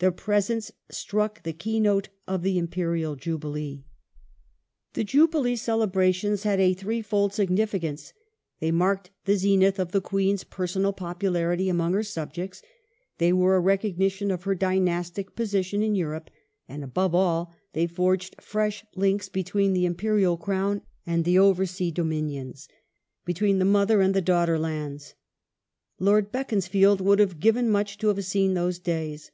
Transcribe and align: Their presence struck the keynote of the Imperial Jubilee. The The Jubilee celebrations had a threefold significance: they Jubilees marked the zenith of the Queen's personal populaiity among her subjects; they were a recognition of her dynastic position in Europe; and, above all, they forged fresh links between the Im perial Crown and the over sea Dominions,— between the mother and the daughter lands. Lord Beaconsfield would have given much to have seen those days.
Their 0.00 0.10
presence 0.10 0.72
struck 0.90 1.44
the 1.44 1.52
keynote 1.52 2.08
of 2.26 2.42
the 2.42 2.58
Imperial 2.58 3.14
Jubilee. 3.14 3.84
The 4.94 5.02
The 5.02 5.04
Jubilee 5.04 5.54
celebrations 5.54 6.42
had 6.42 6.58
a 6.58 6.74
threefold 6.74 7.32
significance: 7.32 8.12
they 8.58 8.70
Jubilees 8.70 8.78
marked 8.80 9.10
the 9.26 9.36
zenith 9.36 9.78
of 9.78 9.92
the 9.92 10.00
Queen's 10.00 10.42
personal 10.42 10.92
populaiity 10.92 11.70
among 11.70 11.92
her 11.92 12.02
subjects; 12.02 12.62
they 13.18 13.32
were 13.32 13.54
a 13.54 13.60
recognition 13.60 14.32
of 14.32 14.42
her 14.42 14.56
dynastic 14.56 15.36
position 15.36 15.84
in 15.84 15.94
Europe; 15.94 16.30
and, 16.68 16.82
above 16.82 17.14
all, 17.14 17.52
they 17.72 17.86
forged 17.86 18.42
fresh 18.42 18.84
links 18.96 19.28
between 19.28 19.72
the 19.72 19.86
Im 19.86 19.94
perial 19.94 20.36
Crown 20.36 20.82
and 21.06 21.24
the 21.24 21.38
over 21.38 21.64
sea 21.64 21.92
Dominions,— 21.92 22.66
between 23.24 23.60
the 23.60 23.64
mother 23.64 24.00
and 24.00 24.14
the 24.14 24.20
daughter 24.20 24.58
lands. 24.58 25.14
Lord 26.00 26.32
Beaconsfield 26.32 27.00
would 27.00 27.20
have 27.20 27.38
given 27.38 27.70
much 27.70 27.98
to 27.98 28.08
have 28.08 28.24
seen 28.24 28.54
those 28.54 28.80
days. 28.80 29.30